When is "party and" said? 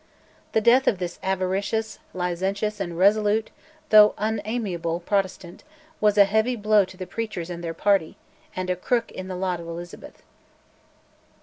7.75-8.71